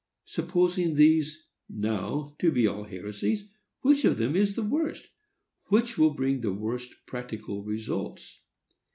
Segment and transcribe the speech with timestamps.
[0.25, 3.47] Supposing these, now, to be all heresies,
[3.81, 8.41] which of them is the worst?—which will bring the worst practical results?